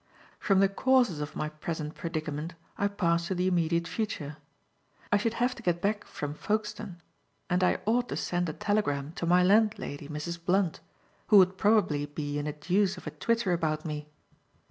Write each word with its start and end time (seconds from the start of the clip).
From 0.39 0.61
the 0.61 0.67
causes 0.67 1.21
of 1.21 1.35
my 1.35 1.47
present 1.49 1.93
predicament 1.93 2.55
I 2.75 2.87
passed 2.87 3.27
to 3.27 3.35
the 3.35 3.45
immediate 3.45 3.87
future. 3.87 4.37
I 5.11 5.17
should 5.17 5.35
have 5.35 5.53
to 5.53 5.61
get 5.61 5.79
back 5.79 6.05
from 6.05 6.33
Folkestone, 6.33 6.99
and 7.51 7.63
I 7.63 7.77
ought 7.85 8.09
to 8.09 8.17
send 8.17 8.49
a 8.49 8.53
telegram 8.53 9.11
to 9.11 9.27
my 9.27 9.43
landlady, 9.43 10.07
Mrs. 10.07 10.43
Blunt, 10.43 10.79
who 11.27 11.37
would 11.37 11.55
probably 11.55 12.07
be 12.07 12.39
in 12.39 12.47
a 12.47 12.53
deuce 12.53 12.97
of 12.97 13.05
a 13.05 13.11
twitter 13.11 13.53
about 13.53 13.85
me. 13.85 14.09